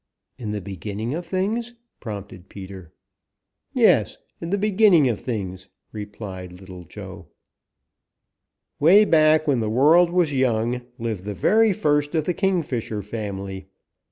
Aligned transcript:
"In 0.39 0.49
the 0.49 0.61
beginning 0.61 1.13
of 1.13 1.27
things," 1.27 1.75
prompted 1.99 2.49
Peter. 2.49 2.91
"Yes, 3.71 4.17
in 4.41 4.49
the 4.49 4.57
beginning 4.57 5.07
of 5.07 5.19
things," 5.19 5.69
replied 5.91 6.51
Little 6.53 6.81
Joe, 6.85 7.27
"way 8.79 9.05
back 9.05 9.47
when 9.47 9.59
the 9.59 9.69
world 9.69 10.09
was 10.09 10.33
young, 10.33 10.81
lived 10.97 11.23
the 11.25 11.35
very 11.35 11.71
first 11.71 12.15
of 12.15 12.23
the 12.23 12.33
Kingfisher 12.33 13.03
family. 13.03 13.67